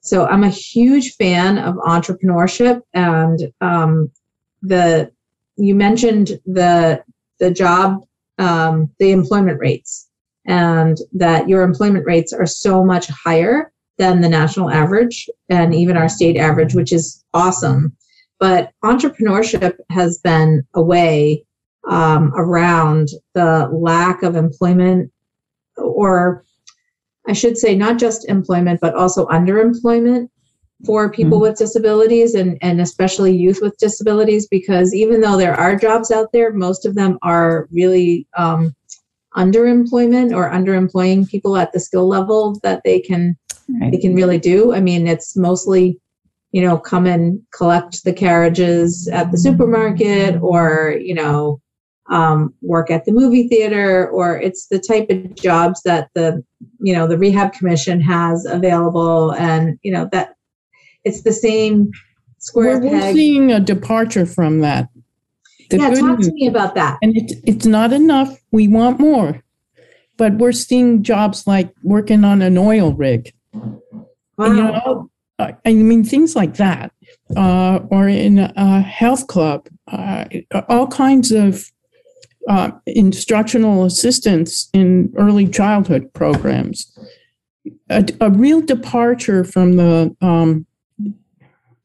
[0.01, 4.11] So I'm a huge fan of entrepreneurship, and um,
[4.61, 5.09] the
[5.55, 7.01] you mentioned the
[7.39, 8.03] the job
[8.37, 10.09] um, the employment rates,
[10.45, 15.97] and that your employment rates are so much higher than the national average and even
[15.97, 17.95] our state average, which is awesome.
[18.39, 21.45] But entrepreneurship has been a way
[21.87, 25.11] um, around the lack of employment
[25.77, 26.43] or
[27.27, 30.29] I should say not just employment, but also underemployment
[30.85, 31.41] for people Mhm.
[31.43, 36.33] with disabilities and, and especially youth with disabilities because even though there are jobs out
[36.33, 38.75] there, most of them are really um,
[39.35, 44.73] underemployment or underemploying people at the skill level that they can they can really do.
[44.73, 45.99] I mean, it's mostly,
[46.51, 51.59] you know, come and collect the carriages at the supermarket or, you know,
[52.09, 56.43] um, work at the movie theater, or it's the type of jobs that the,
[56.79, 59.31] you know, the rehab commission has available.
[59.33, 60.35] And, you know, that
[61.05, 61.91] it's the same
[62.39, 63.15] square We're, we're peg.
[63.15, 64.89] seeing a departure from that.
[65.69, 66.99] The Yeah, talk news- to me about that.
[67.01, 68.37] and it, it's not enough.
[68.51, 69.41] We want more.
[70.17, 73.33] But we're seeing jobs like working on an oil rig.
[73.53, 74.47] Wow.
[74.47, 76.91] You know, uh, I mean, things like that,
[77.35, 80.25] uh, or in a health club, uh,
[80.69, 81.65] all kinds of
[82.47, 86.91] uh, instructional assistance in early childhood programs.
[87.89, 90.65] A, a real departure from the um,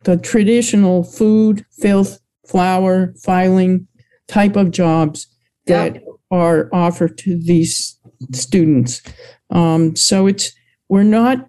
[0.04, 3.86] the traditional food, filth, flower, filing
[4.26, 5.26] type of jobs
[5.66, 7.98] that are offered to these
[8.32, 9.02] students.
[9.50, 10.52] Um, so it's
[10.88, 11.47] we're not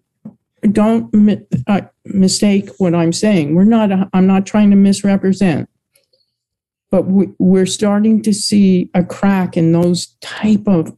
[0.72, 3.56] don't mi- uh, mistake what I'm saying.
[3.56, 3.92] We're not.
[4.14, 5.70] I'm not trying to misrepresent,
[6.92, 10.96] but we, we're starting to see a crack in those type of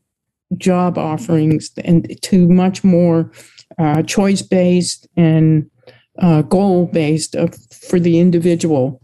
[0.58, 3.32] job offerings and to much more
[3.78, 5.70] uh, choice based and
[6.20, 7.36] uh, goal based
[7.88, 9.01] for the individual,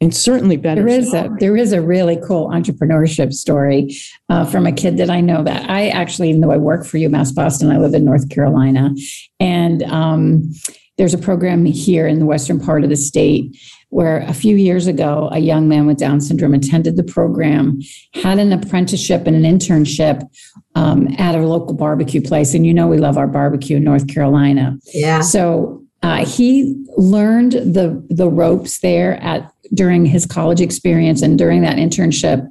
[0.00, 0.82] and certainly better.
[0.82, 3.94] There is a there is a really cool entrepreneurship story
[4.28, 6.98] uh, from a kid that I know that I actually, even though I work for
[6.98, 8.94] UMass Boston, I live in North Carolina,
[9.38, 10.50] and um,
[10.96, 13.56] there's a program here in the western part of the state
[13.90, 17.80] where a few years ago a young man with Down syndrome attended the program,
[18.14, 20.22] had an apprenticeship and an internship
[20.76, 24.06] um, at a local barbecue place, and you know we love our barbecue in North
[24.08, 24.78] Carolina.
[24.94, 25.20] yeah.
[25.20, 31.62] So uh, he learned the the ropes there at during his college experience and during
[31.62, 32.46] that internship.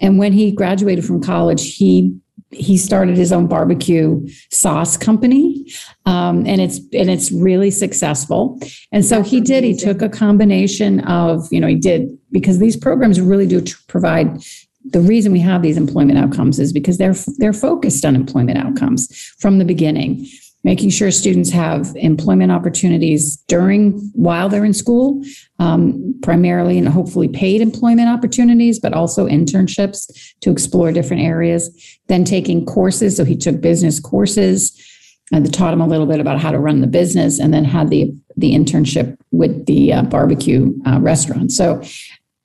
[0.00, 2.14] And when he graduated from college, he
[2.50, 5.70] he started his own barbecue sauce company,
[6.04, 8.58] um, and it's and it's really successful.
[8.90, 9.62] And so That's he did.
[9.62, 14.42] He took a combination of you know he did because these programs really do provide.
[14.82, 19.06] The reason we have these employment outcomes is because they're they're focused on employment outcomes
[19.38, 20.26] from the beginning
[20.62, 25.22] making sure students have employment opportunities during while they're in school
[25.58, 32.24] um, primarily and hopefully paid employment opportunities but also internships to explore different areas then
[32.24, 34.86] taking courses so he took business courses
[35.32, 37.90] and taught him a little bit about how to run the business and then had
[37.90, 41.82] the the internship with the uh, barbecue uh, restaurant so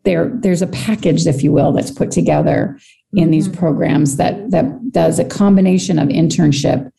[0.03, 2.79] there there's a package if you will that's put together
[3.13, 3.57] in these Mhm.
[3.57, 6.91] programs that that does a combination of internship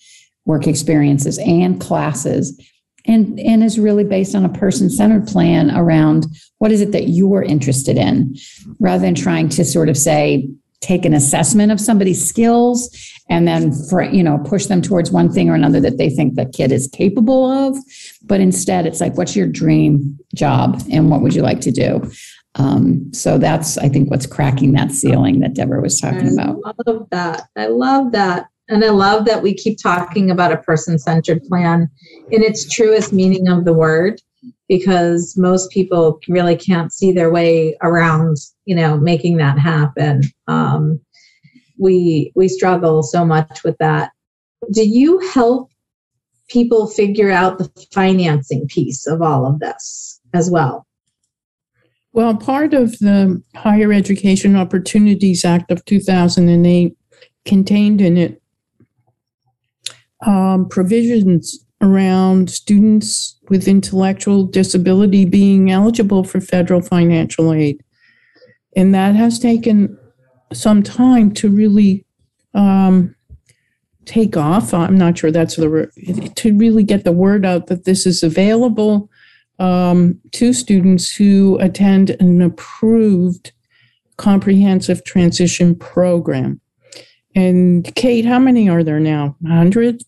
[0.47, 2.59] work experiences and classes
[3.07, 6.27] and and is really based on a person-centered plan around
[6.59, 8.35] what is it that you're interested in
[8.81, 10.49] rather than trying to sort of say
[10.81, 12.95] take an assessment of somebody's skills
[13.29, 16.35] and then for you know push them towards one thing or another that they think
[16.35, 17.77] the kid is capable of
[18.25, 22.09] but instead it's like what's your dream job and what would you like to do
[22.57, 26.73] um, so that's i think what's cracking that ceiling that deborah was talking about I
[26.87, 27.43] love that.
[27.57, 28.47] I love that.
[28.69, 31.89] And I love that we keep talking about a person centered plan
[32.31, 34.21] in its truest meaning of the word,
[34.69, 40.23] because most people really can't see their way around, you know, making that happen.
[40.49, 41.01] Um,
[41.79, 44.11] we we struggle so much with that.
[44.73, 45.71] Do you help
[46.49, 50.87] people figure out the financing piece of all of this as well?
[52.13, 56.97] Well, part of the Higher Education Opportunities Act of 2008
[57.45, 58.41] contained in it
[60.25, 67.83] um, provisions around students with intellectual disability being eligible for federal financial aid.
[68.75, 69.99] And that has taken
[70.53, 72.05] some time to really
[72.55, 73.15] um,
[74.05, 74.73] take off.
[74.73, 79.11] I'm not sure that's the to really get the word out that this is available
[79.59, 83.53] um, to students who attend an approved
[84.17, 86.61] comprehensive transition program.
[87.37, 89.37] And Kate, how many are there now?
[89.41, 90.03] 100?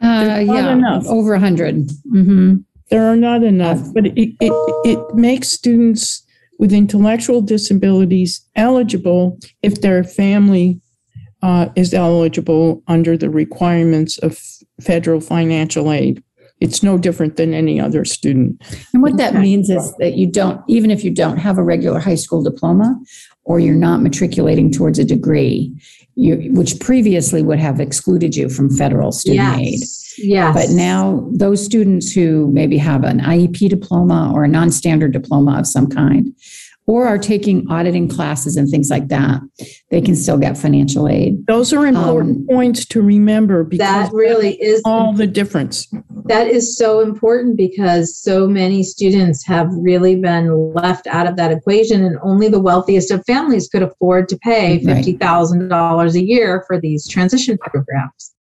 [0.00, 1.06] uh, yeah enough.
[1.06, 1.74] over 100
[2.14, 2.56] mm-hmm.
[2.90, 4.52] There are not enough, but it, it,
[4.84, 6.24] it makes students
[6.58, 10.80] with intellectual disabilities eligible if their family
[11.42, 14.38] uh, is eligible under the requirements of
[14.80, 16.22] federal financial aid.
[16.60, 18.62] It's no different than any other student.
[18.94, 22.00] And what that means is that you don't, even if you don't have a regular
[22.00, 22.98] high school diploma
[23.48, 25.74] or you're not matriculating towards a degree,
[26.16, 29.80] you, which previously would have excluded you from federal student aid.
[30.18, 30.54] Yes.
[30.54, 35.66] But now those students who maybe have an IEP diploma or a non-standard diploma of
[35.66, 36.34] some kind,
[36.88, 39.40] or are taking auditing classes and things like that,
[39.90, 41.46] they can still get financial aid.
[41.46, 45.86] Those are important Um, points to remember because that really is all the difference.
[46.24, 51.52] that is so important because so many students have really been left out of that
[51.52, 56.80] equation and only the wealthiest of families could afford to pay $50,000 a year for
[56.80, 58.34] these transition programs.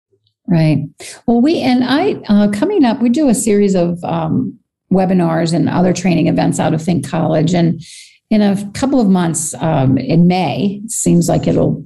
[0.46, 0.84] Right.
[1.26, 4.58] Well, we and I uh, coming up, we do a series of um,
[4.92, 7.80] webinars and other training events out of Think College, and
[8.30, 11.84] in a couple of months, um, in May, it seems like it'll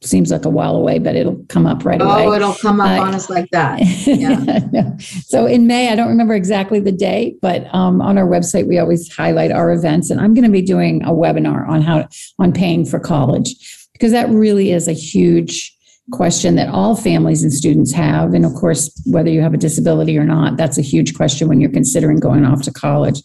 [0.00, 2.26] seems like a while away, but it'll come up right away.
[2.26, 3.80] Oh, it'll come up I- on us like that.
[4.06, 4.96] Yeah.
[4.98, 8.78] so in May, I don't remember exactly the date, but um, on our website we
[8.78, 12.52] always highlight our events, and I'm going to be doing a webinar on how on
[12.52, 13.54] paying for college
[13.92, 15.74] because that really is a huge
[16.12, 20.16] question that all families and students have, and of course, whether you have a disability
[20.16, 23.20] or not, that's a huge question when you're considering going off to college.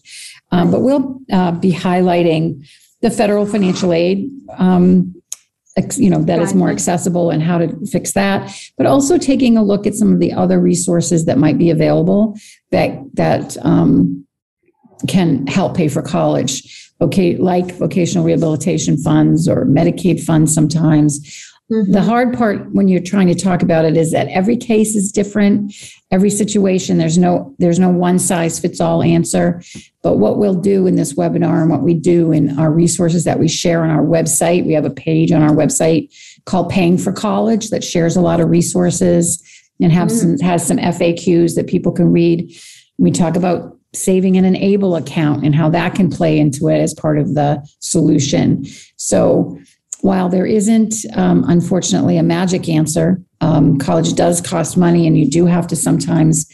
[0.53, 2.67] Um, but we'll uh, be highlighting
[3.01, 4.29] the federal financial aid.
[4.57, 5.15] Um,
[5.95, 9.63] you know that is more accessible and how to fix that but also taking a
[9.63, 12.37] look at some of the other resources that might be available
[12.69, 14.23] that that um,
[15.07, 16.91] can help pay for college.
[17.01, 21.49] Okay like vocational rehabilitation funds or medicaid funds sometimes.
[21.69, 25.11] The hard part when you're trying to talk about it is that every case is
[25.11, 25.73] different
[26.11, 29.59] every situation there's no there's no one size fits all answer
[30.03, 33.39] but what we'll do in this webinar and what we do in our resources that
[33.39, 36.13] we share on our website we have a page on our website
[36.45, 39.41] called paying for college that shares a lot of resources
[39.81, 42.53] and have some has some faqs that people can read.
[42.97, 46.79] We talk about saving in an ABLE account and how that can play into it
[46.79, 48.65] as part of the solution.
[48.97, 49.59] So
[50.01, 55.29] while there isn't, um, unfortunately, a magic answer, um, college does cost money, and you
[55.29, 56.45] do have to sometimes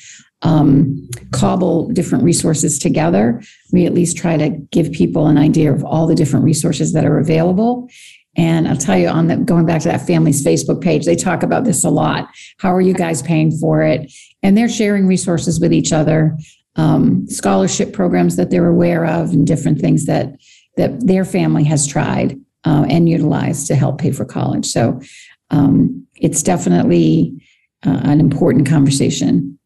[0.41, 3.41] um, cobble different resources together.
[3.71, 7.05] We at least try to give people an idea of all the different resources that
[7.05, 7.89] are available.
[8.37, 11.65] And I'll tell you, on going back to that family's Facebook page, they talk about
[11.65, 12.29] this a lot.
[12.59, 14.11] How are you guys paying for it?
[14.41, 16.37] And they're sharing resources with each other,
[16.77, 20.35] um, scholarship programs that they're aware of, and different things that
[20.77, 24.65] that their family has tried uh, and utilized to help pay for college.
[24.65, 25.01] So
[25.49, 27.45] um, it's definitely
[27.85, 29.58] uh, an important conversation.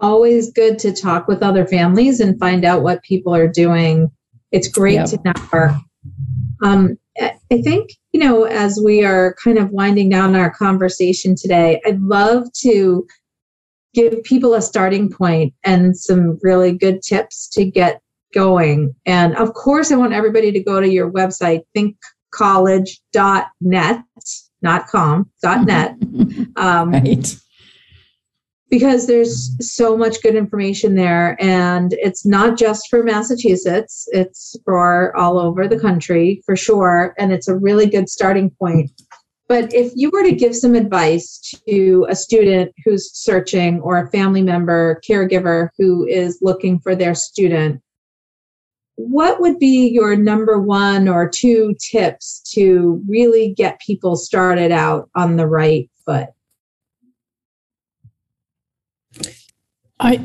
[0.00, 4.10] Always good to talk with other families and find out what people are doing.
[4.52, 5.06] It's great Yep.
[5.10, 5.72] to network.
[6.62, 11.80] Um, I think, you know, as we are kind of winding down our conversation today,
[11.84, 13.06] I'd love to
[13.92, 18.00] give people a starting point and some really good tips to get
[18.32, 18.94] going.
[19.06, 24.02] And of course, I want everybody to go to your website, thinkcollege.net,
[24.62, 25.96] not com, dot net.
[26.56, 27.36] Um, right.
[28.70, 31.36] Because there's so much good information there.
[31.40, 37.14] And it's not just for massachusetts it's for all over the country for sure.
[37.18, 38.90] And it's a really good starting point.
[39.48, 44.10] But if you were to give some advice to a student who's searching or a
[44.10, 47.82] family member caregiver who is looking for their student
[49.08, 55.08] what would be your number one or two tips to really get people started out
[55.14, 56.28] on the right foot
[60.00, 60.18] I,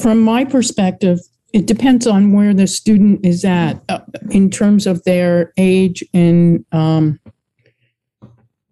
[0.00, 1.20] from my perspective,
[1.52, 4.00] it depends on where the student is at uh,
[4.30, 7.20] in terms of their age and um,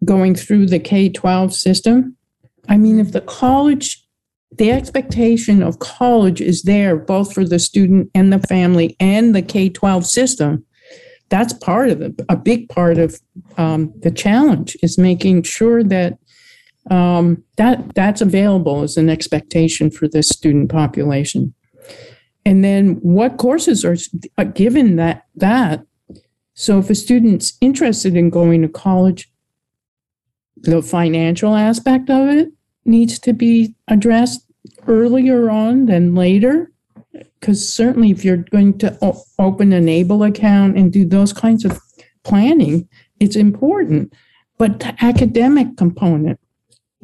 [0.05, 2.16] going through the K 12 system.
[2.68, 4.05] I mean, if the college,
[4.51, 9.43] the expectation of college is there both for the student and the family and the
[9.43, 10.66] K 12 system,
[11.28, 12.20] that's part of it.
[12.28, 13.20] A big part of
[13.57, 16.18] um, the challenge is making sure that
[16.91, 21.55] um, that that's available as an expectation for this student population.
[22.45, 23.97] And then what courses are,
[24.37, 25.85] are given that that.
[26.55, 29.30] So if a student's interested in going to college,
[30.57, 32.49] the financial aspect of it
[32.85, 34.45] needs to be addressed
[34.87, 36.70] earlier on than later.
[37.41, 41.64] Because certainly, if you're going to o- open an ABLE account and do those kinds
[41.64, 41.78] of
[42.24, 42.89] planning,
[43.20, 44.12] it's important.
[44.59, 46.41] But the academic component,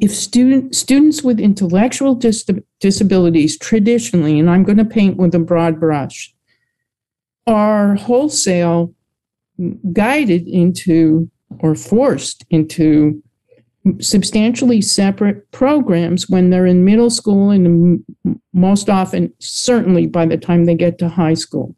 [0.01, 2.49] if student students with intellectual dis-
[2.79, 6.33] disabilities traditionally, and I'm going to paint with a broad brush,
[7.45, 8.93] are wholesale
[9.93, 11.29] guided into
[11.59, 13.21] or forced into
[13.99, 18.03] substantially separate programs when they're in middle school and
[18.53, 21.75] most often certainly by the time they get to high school.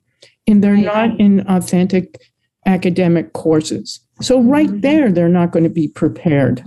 [0.48, 2.22] And they're not in authentic
[2.66, 4.00] academic courses.
[4.22, 4.82] So right mm-hmm.
[4.82, 6.64] there they're not going to be prepared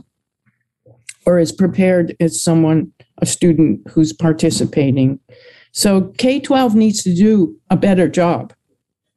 [1.26, 5.18] or as prepared as someone a student who's participating.
[5.72, 8.52] So K 12 needs to do a better job.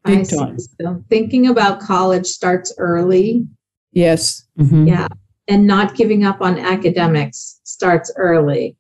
[0.05, 0.37] Big I see.
[0.37, 0.57] time.
[0.81, 3.45] So thinking about college starts early.
[3.93, 4.43] Yes.
[4.59, 4.87] Mhm.
[4.87, 5.07] Yeah.
[5.47, 8.75] And not giving up on academics starts early.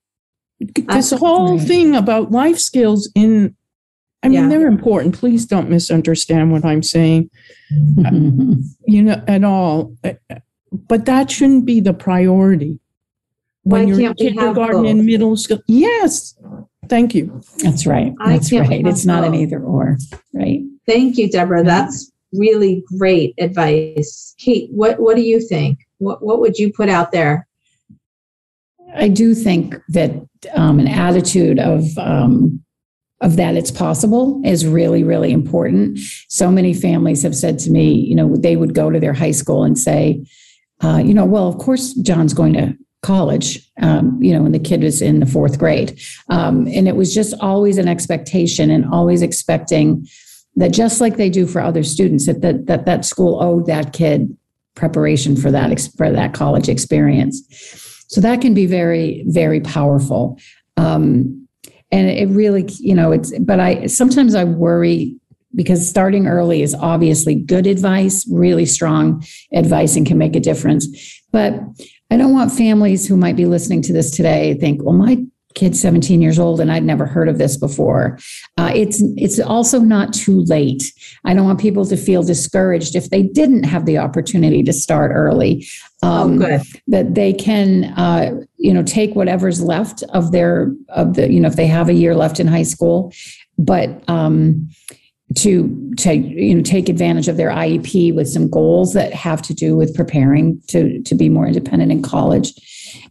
[0.59, 1.67] This whole Right.
[1.67, 3.55] thing about life skills in,
[4.23, 4.49] I mean, Yeah.
[4.49, 5.15] they're important.
[5.15, 7.29] Please don't misunderstand what I'm saying,
[7.71, 8.63] Mhm.
[8.85, 9.93] you know, at all.
[10.87, 12.79] But that shouldn't be the priority.
[13.63, 15.59] Why When you're in can't we have kindergarten and middle school.
[15.67, 16.35] Yes.
[16.87, 17.41] Thank you.
[17.59, 18.13] That's right.
[18.19, 18.85] I That's can't right.
[18.85, 19.41] It's not an both.
[19.41, 19.97] either or,
[20.33, 20.61] right?
[20.87, 21.63] Thank you, Deborah.
[21.63, 24.33] That's really great advice.
[24.39, 25.79] Kate, what, what do you think?
[25.99, 27.47] What, what would you put out there?
[28.95, 30.11] I do think that
[30.53, 32.63] um, an attitude of um,
[33.21, 35.99] of that it's possible is really really important.
[36.29, 39.31] So many families have said to me, you know, they would go to their high
[39.31, 40.25] school and say,
[40.83, 44.59] uh, you know, well, of course John's going to college, um, you know, when the
[44.59, 48.85] kid was in the fourth grade, um, and it was just always an expectation and
[48.93, 50.05] always expecting
[50.55, 53.93] that just like they do for other students that that that, that school owed that
[53.93, 54.35] kid
[54.75, 57.43] preparation for that for that college experience.
[58.09, 60.39] So that can be very, very powerful.
[60.77, 61.47] Um,
[61.91, 65.15] and it really, you know, it's, but I sometimes I worry
[65.55, 69.23] because starting early is obviously good advice, really strong
[69.53, 70.87] advice, and can make a difference.
[71.31, 71.59] But
[72.11, 75.23] I don't want families who might be listening to this today think, well, my
[75.55, 78.17] kid's 17 years old and I'd never heard of this before.
[78.57, 80.93] Uh, it's it's also not too late.
[81.25, 85.11] I don't want people to feel discouraged if they didn't have the opportunity to start
[85.13, 85.67] early.
[86.01, 86.61] Oh, good.
[86.87, 91.49] That they can, uh, you know, take whatever's left of their of the, you know,
[91.49, 93.11] if they have a year left in high school,
[93.57, 94.69] but um,
[95.35, 99.53] to to you know take advantage of their IEP with some goals that have to
[99.53, 102.53] do with preparing to to be more independent in college,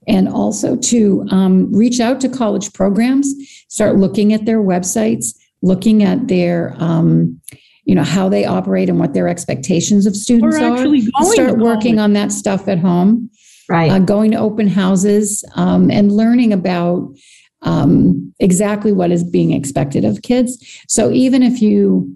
[0.07, 3.33] and also to um, reach out to college programs,
[3.69, 7.41] start looking at their websites, looking at their um,
[7.85, 10.79] you know how they operate and what their expectations of students We're are.
[11.33, 13.31] Start working on that stuff at home
[13.69, 13.91] Right.
[13.91, 17.15] uh, going to open houses um, and learning about
[17.63, 20.83] um, exactly what is being expected of kids.
[20.89, 22.15] So even if you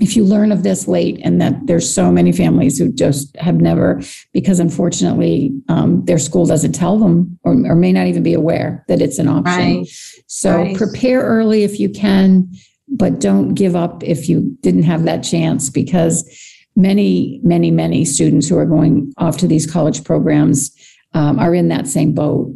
[0.00, 3.60] if you learn of this late and that there's so many families who just have
[3.60, 4.02] never
[4.32, 8.84] because unfortunately um, their school doesn't tell them or, or may not even be aware
[8.88, 9.86] that it's an option right.
[10.26, 10.76] so Right.
[10.76, 12.48] prepare early if you can,
[12.88, 16.28] but don't give up if you didn't have that chance because
[16.76, 20.74] many, many, many students who are going off to these college programs
[21.12, 22.52] um, are in that same boat.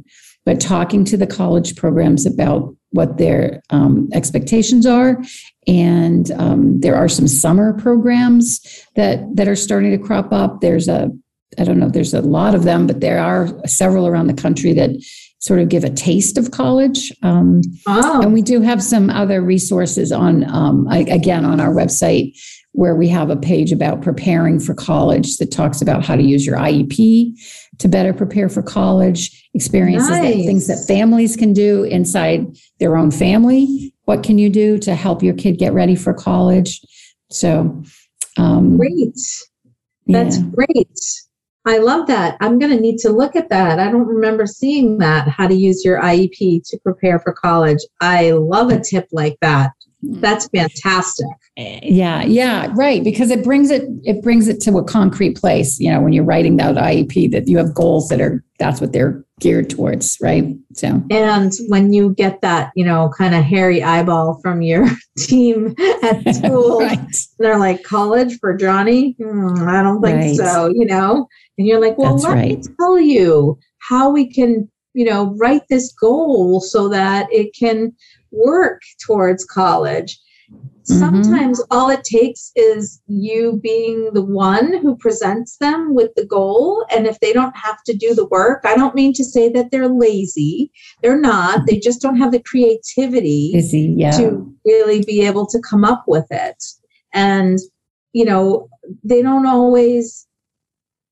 [0.48, 5.22] But talking to the college programs about what their um, expectations are,
[5.66, 8.58] and um, there are some summer programs
[8.96, 10.62] that that are starting to crop up.
[10.62, 11.10] There's a
[11.58, 14.72] I don't know, there's a lot of them, but there are several around the country
[14.72, 14.88] that
[15.40, 17.12] sort of give a taste of college.
[17.22, 21.74] Um, Oh, and we do have some other resources on, um, I- again, on our
[21.74, 22.32] website
[22.72, 26.46] where we have a page about preparing for college that talks about how to use
[26.46, 27.34] your IEP
[27.78, 32.46] to better prepare for college, experiences, that, things that families can do inside
[32.80, 33.94] their own family.
[34.04, 36.80] What can you do to help your kid get ready for college?
[37.30, 37.82] So,
[38.36, 39.14] um, great.
[40.06, 40.44] That's yeah.
[40.54, 41.00] great.
[41.66, 42.38] I love that.
[42.40, 43.78] I'm going to need to look at that.
[43.78, 47.80] I don't remember seeing that, how to use your IEP to prepare for college.
[48.00, 49.72] I love a tip like that.
[50.04, 50.20] Mm.
[50.20, 51.26] That's fantastic.
[51.56, 51.88] Eh, eh, eh.
[51.90, 53.02] Yeah, yeah, right.
[53.02, 55.80] Because it brings it it brings it to a concrete place.
[55.80, 58.92] You know, when you're writing that IEP, that you have goals that are that's what
[58.92, 60.44] they're geared towards, right?
[60.74, 64.86] So And when you get that, you know, kind of hairy eyeball from your
[65.18, 67.16] team at school, right.
[67.38, 69.16] they're like, college for Johnny?
[69.20, 70.36] Hmm, I don't think Right.
[70.36, 71.26] so, you know?
[71.56, 75.62] And you're like, well, That's let me tell you how we can, you know, write
[75.70, 77.94] this goal so that it can
[78.30, 80.18] work towards college.
[80.50, 80.98] Mhm.
[80.98, 86.86] Sometimes all it takes is you being the one who presents them with the goal.
[86.90, 89.70] And if they don't have to do the work, I don't mean to say that
[89.70, 90.70] they're lazy.
[91.02, 91.66] They're not.
[91.66, 94.12] They just don't have the creativity Busy, yeah.
[94.12, 96.64] to really be able to come up with it.
[97.12, 97.58] And,
[98.12, 98.68] you know,
[99.04, 100.26] they don't always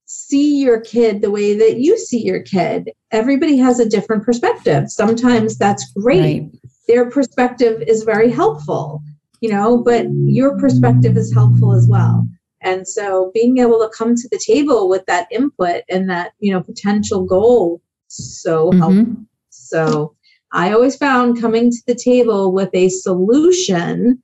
[0.06, 2.90] see your kid the way that you see your kid.
[3.10, 4.88] Everybody has a different perspective.
[4.88, 6.42] Sometimes that's great.
[6.42, 6.50] Right.
[6.89, 9.03] Their perspective is very helpful,
[9.41, 12.26] you know, but your perspective is helpful as well.
[12.62, 16.53] And so being able to come to the table with that input and that, you
[16.53, 19.05] know, potential goal so helpful.
[19.05, 19.26] Mhm.
[19.51, 20.14] So
[20.53, 24.22] I always found coming to the table with a solution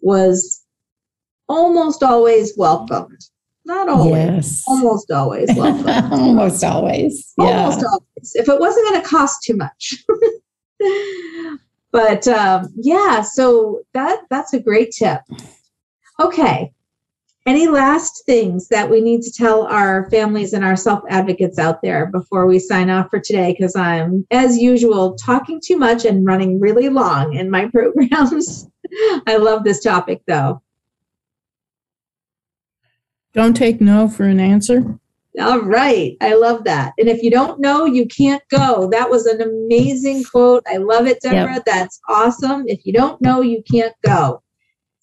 [0.00, 0.64] was
[1.48, 3.18] almost always welcomed.
[3.64, 4.62] Not always, Yes.
[4.66, 5.88] almost always welcomed.
[6.12, 7.32] Almost always.
[7.38, 7.64] Yeah.
[7.64, 8.32] Almost always.
[8.34, 10.04] If it wasn't going to cost too much.
[11.90, 15.20] but um, yeah, so that that's a great tip.
[16.20, 16.72] Okay.
[17.46, 21.80] Any last things that we need to tell our families and our self advocates out
[21.80, 23.52] there before we sign off for today?
[23.52, 28.68] Because I'm, as usual, talking too much and running really long in my programs.
[29.26, 30.60] I love this topic though.
[33.32, 34.98] Don't take no for an answer.
[35.40, 36.16] All right.
[36.20, 36.94] I love that.
[36.98, 38.88] And if you don't know, you can't go.
[38.90, 40.64] That was an amazing quote.
[40.66, 41.54] I love it, Deborah.
[41.54, 41.64] Yep.
[41.64, 42.64] That's awesome.
[42.66, 44.42] If you don't know, you can't go.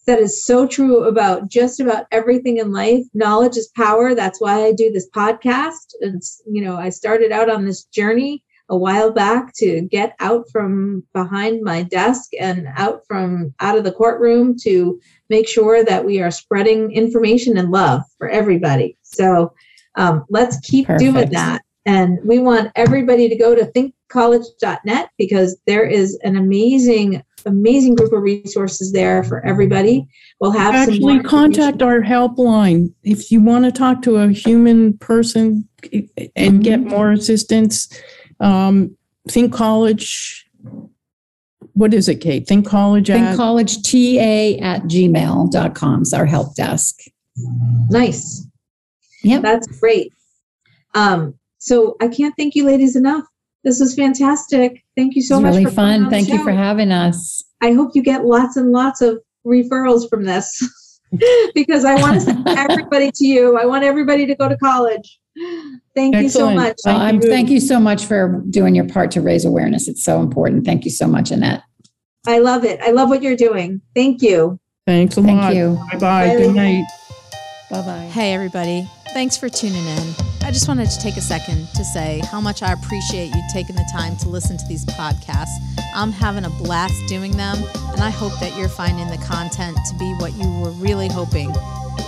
[0.07, 3.03] That is so true about just about everything in life.
[3.13, 4.13] Knowledge is power.
[4.13, 5.93] That's why I do this podcast.
[5.99, 10.45] It's, you know, I started out on this journey a while back to get out
[10.51, 16.03] from behind my desk and out from out of the courtroom to make sure that
[16.03, 18.97] we are spreading information and love for everybody.
[19.01, 19.53] So
[19.97, 20.99] um, let's keep Perfect.
[20.99, 21.61] doing that.
[21.85, 28.11] And we want everybody to go to thinkcollege.net because there is an amazing, amazing group
[28.11, 30.07] of resources there for everybody.
[30.39, 35.67] We'll have actually contact our helpline if you want to talk to a human person
[35.93, 36.59] and mm-hmm.
[36.59, 37.87] get more assistance.
[38.39, 38.97] Um,
[39.29, 40.49] Think College.
[41.73, 42.47] What is it, Kate?
[42.47, 47.01] Think College Think at College TA at gmail.com is our help desk.
[47.89, 48.44] Nice.
[49.25, 50.13] Yeah, that's great.
[50.93, 53.25] Um, so I can't thank you, ladies, enough.
[53.63, 54.83] This was fantastic.
[54.95, 55.55] Thank you so much.
[55.55, 56.09] Really fun.
[56.09, 57.43] Thank you for having us.
[57.61, 60.99] I hope you get lots and lots of referrals from this
[61.55, 63.57] because I want to send everybody to you.
[63.57, 65.19] I want everybody to go to college.
[65.95, 66.23] Thank Excellent.
[66.23, 66.77] you so much.
[66.85, 67.29] Well, thank, you.
[67.29, 69.87] thank you so much for doing your part to raise awareness.
[69.87, 70.65] It's so important.
[70.65, 71.63] Thank you so much, Annette.
[72.27, 72.79] I love it.
[72.81, 73.81] I love what you're doing.
[73.95, 74.59] Thank you.
[74.85, 75.55] Thanks a Thank lot.
[75.55, 75.79] you.
[75.93, 76.35] Bye-bye.
[76.37, 76.85] Good night.
[77.75, 78.05] Bye-bye.
[78.05, 78.89] Hey, everybody.
[79.13, 80.15] Thanks for tuning in.
[80.43, 83.75] I just wanted to take a second to say how much I appreciate you taking
[83.75, 85.57] the time to listen to these podcasts.
[85.93, 87.57] I'm having a blast doing them,
[87.91, 91.51] and I hope that you're finding the content to be what you were really hoping.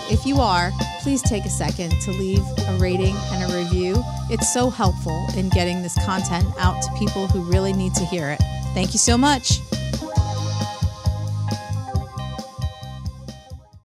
[0.10, 3.96] If you are, please take a second to leave a rating and a review.
[4.30, 8.30] It's so helpful in getting this content out to people who really need to hear
[8.30, 8.42] it.
[8.74, 9.60] Thank you so much.